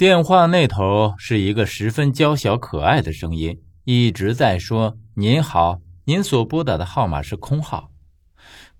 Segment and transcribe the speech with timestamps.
[0.00, 7.90] 电话那头是一个十分娇小可爱的声音，一直在说：“您好，您所拨打的号码是空号。”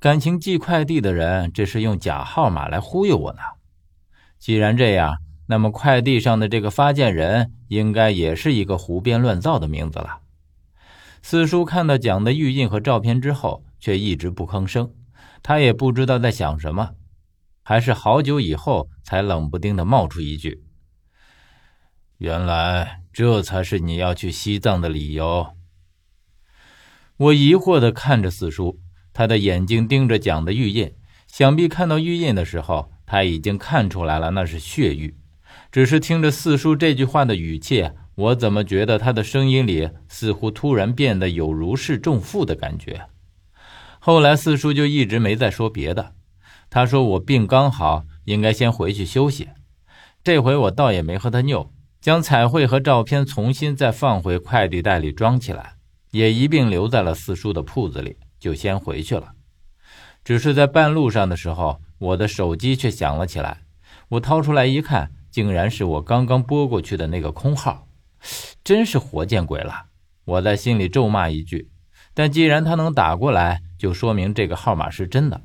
[0.01, 3.41] 感情寄快递的人这是用假号码来忽悠我呢。
[4.39, 10.21] 既然这样，那么快递上的这个发件人应该也是一个胡编乱造的名字了。
[11.21, 14.91] 四叔看到蒋的玉印和照片之后，却一直不吭声，
[15.43, 16.93] 他也不知道在想什么，
[17.63, 20.63] 还是好久以后才冷不丁的冒出一句。
[22.21, 25.55] 原来这才是你要去西藏的理由。
[27.17, 28.79] 我疑惑的看着四叔，
[29.15, 30.93] 他的眼睛盯着蒋的玉印，
[31.27, 35.17] 想必看到玉印的时候，他已经看出来了那是血玉。
[35.73, 43.09] 只是听着四叔这句话的语气，我怎么觉得他的声音里似乎突然变得有如释重负的感觉？
[43.99, 46.13] 后来四叔就一直没再说别的，
[46.69, 49.49] 他说我病刚好，应该先回去休息。
[50.23, 51.73] 这回我倒也没和他拗。
[52.01, 55.75] 将彩绘和照片重新再放回快递袋里装起来，
[56.13, 59.33] 也一并留在了四叔的铺子里，就先回去了。
[60.25, 63.63] 只是在半路上的时候，我的手机却响了起来。
[64.09, 67.87] 我掏出来一看，竟然是我刚刚拨过去的那个空号，
[68.65, 69.87] 真是活见鬼了！
[70.25, 71.71] 我在心里咒骂一句。
[72.15, 75.43] 但既然他能打过来，就说明这个号码是真的。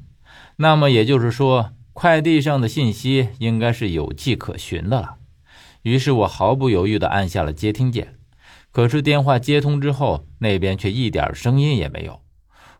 [0.57, 5.17] 那么也就是说，快递上的信息应该是有迹可循的了。
[5.85, 8.15] 于是我毫不犹豫地按下了接听键，
[8.71, 12.23] 可是电话接通之后，那边却一点声音也没有。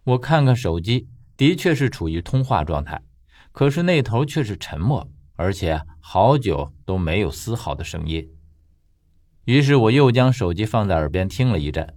[0.05, 2.99] 我看看手机，的确是处于通话状态，
[3.51, 8.27] 可是那头却是沉默，而且好久都没有丝毫的声音。
[9.43, 11.93] 于是我又将手机放在耳边听了一阵，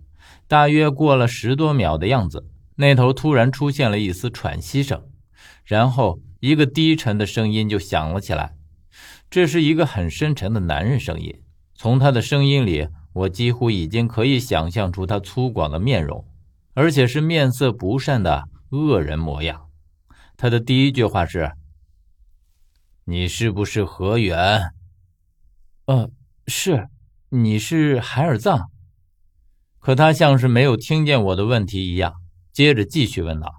[0.46, 2.44] 大约过了十多秒的样子，
[2.76, 5.02] 那头突然出现了一丝喘息声，
[5.64, 8.57] 然后一个低沉的声音就响了起来。
[9.30, 11.42] 这是一个很深沉的男人声音，
[11.74, 16.26] 从他的声音里，我几乎已经可以想象出他粗犷的面容，
[16.72, 19.69] 而且是面色不善的恶人模样。
[20.36, 21.53] 他的第一句话是
[23.04, 24.72] ：“你是不是何源
[25.86, 26.10] ？”“呃，
[26.47, 26.88] 是。
[27.30, 28.70] ”“你是海尔藏？”
[29.78, 32.14] 可他像是没有听见我的问题一样，
[32.54, 33.56] 接着继续问道：“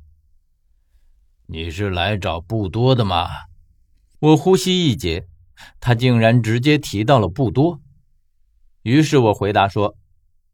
[1.45, 3.27] 你是来找布多的吗？”
[4.19, 5.21] 我呼吸一紧。
[5.79, 7.79] 他竟然直接提到了不多，
[8.83, 9.95] 于是我回答说：“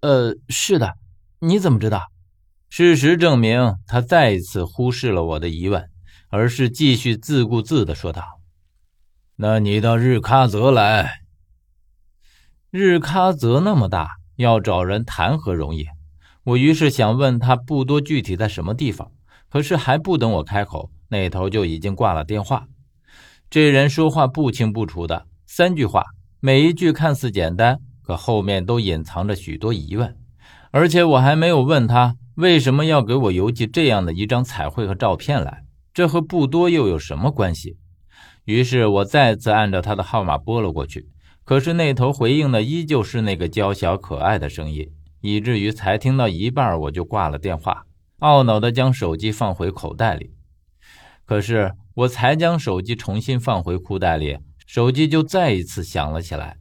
[0.01, 0.93] 呃，是的，
[1.39, 2.11] 你怎么知道？”
[2.69, 5.89] 事实证明，他再一次忽视了我的疑问，
[6.29, 8.41] 而是继续自顾自地说道
[9.37, 11.21] ：“那你到日喀则来？
[12.71, 15.87] 日喀则那么大，要找人谈何容易？”
[16.43, 19.11] 我于是想问他不多具体在什么地方，
[19.49, 22.67] 可是还不等我开口，那头就已经挂了电话。
[23.55, 26.03] 这人说话不清不楚的，三句话，
[26.41, 30.13] 每一句看似简单，可后面都隐藏着许多疑问。
[30.71, 37.77] 而且我还没有问他为什么要给我邮寄这样的一张彩绘和照片来，这和不多又有什么关系？
[38.43, 41.07] 于是我再次按照他的号码拨了过去，
[41.45, 44.91] 可是那头回应的依旧是那个娇小可爱的声音，
[45.21, 47.85] 以至于才听到一半我就挂了电话，
[48.19, 50.31] 懊恼地将手机放回口袋里。
[51.25, 51.71] 可是。
[51.95, 56.57] 我才将手机重新放回裤袋里，手机就再一次响了起来。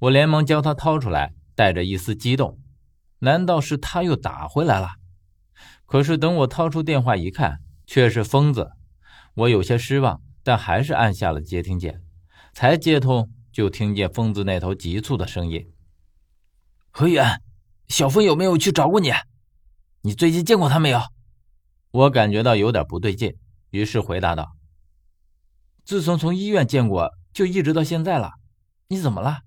[0.00, 2.60] 我连忙将它掏出来，带着一丝激动：
[3.20, 4.90] 难道是他又打回来了？
[5.86, 8.72] 可是等我掏出电话一看，却是疯子。
[9.34, 12.02] 我有些失望，但还是按下了接听键。
[12.52, 15.70] 才接通，就听见疯子那头急促的声音
[16.90, 17.40] ：“何远，
[17.88, 19.10] 小峰有没有去找过你？
[20.02, 21.00] 你最近见过他没有？”
[21.92, 23.34] 我感觉到有点不对劲，
[23.70, 24.55] 于是回答道。
[25.86, 28.32] 自从从医院见过，就一直到现在了。
[28.88, 29.38] 你怎么了？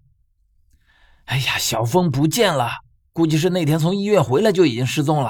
[1.25, 2.69] 哎呀，小峰不见了，
[3.11, 5.29] 估计是那天从医院回来就已经失踪了。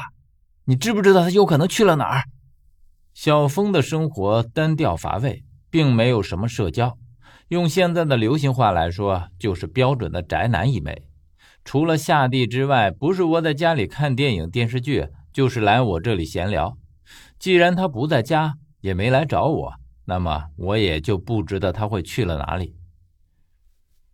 [0.66, 2.26] 你知不知道他有可能去了哪儿？
[3.16, 6.96] 小峰的生活单调乏味，并没有什么社交。
[7.48, 11.08] 用现在的流行话来说，就是标准的宅男一枚。
[11.66, 16.78] 除了下地之外，不是窝在家里看电影电视剧，就是来我这里闲聊。
[17.40, 19.74] 既然他不在家，也没来找我。
[20.10, 22.76] 那么我也就不知道他会去了哪里。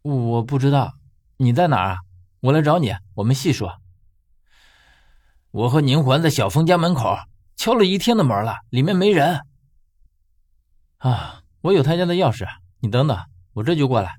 [0.01, 0.95] 我不知道
[1.38, 2.00] 你在哪儿？
[2.42, 3.80] 我来找你，我们细说。
[5.51, 7.15] 我和宁环在小峰家门口
[7.56, 9.39] 敲了一天的门了，里面没人。
[10.97, 12.45] 啊，我有他家的钥匙，
[12.81, 13.18] 你等等，
[13.53, 14.15] 我这就过来。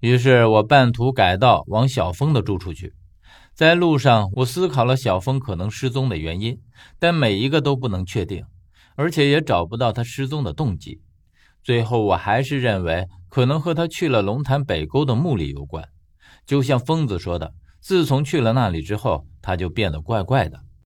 [0.00, 2.96] 于是我半途改道往小峰的住处去。
[3.54, 6.60] 在路上，我思考了小峰可能失踪的原因，
[6.98, 8.44] 但每一个都不能确定。
[8.96, 11.00] 而且也找不到他失踪的动机，
[11.62, 15.88] 最后我还是认为可能和他去了龙潭北沟的墓里有关。
[16.44, 20.60] 就像疯子说的，自从去了那里之后，他就变得怪怪的。